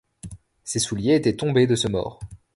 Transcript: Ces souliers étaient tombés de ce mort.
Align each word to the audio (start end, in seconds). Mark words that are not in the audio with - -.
Ces 0.63 0.79
souliers 0.79 1.13
étaient 1.13 1.35
tombés 1.35 1.67
de 1.67 1.75
ce 1.75 1.87
mort. 1.87 2.19